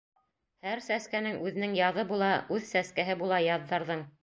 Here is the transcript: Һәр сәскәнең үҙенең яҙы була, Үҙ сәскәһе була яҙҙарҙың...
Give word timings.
Һәр 0.67 0.79
сәскәнең 0.85 1.37
үҙенең 1.49 1.77
яҙы 1.81 2.07
була, 2.13 2.31
Үҙ 2.59 2.67
сәскәһе 2.73 3.19
була 3.23 3.43
яҙҙарҙың... 3.49 4.07